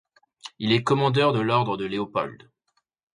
Il 0.57 0.71
était 0.71 0.83
commandeur 0.83 1.31
de 1.31 1.39
l'ordre 1.41 1.77
de 1.77 1.85
Léopold. 1.85 2.49